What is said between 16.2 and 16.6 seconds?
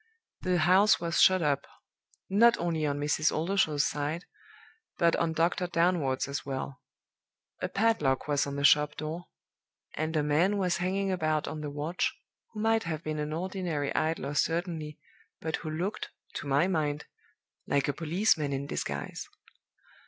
to